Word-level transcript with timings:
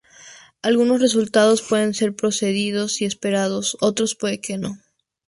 Algunos 0.63 0.99
resultados 0.99 1.61
pueden 1.61 1.93
ser 1.93 2.15
precedidos 2.15 3.01
y 3.01 3.05
esperados, 3.05 3.77
otros 3.81 4.15
puede 4.15 4.41
que 4.41 4.57
no. 4.57 4.79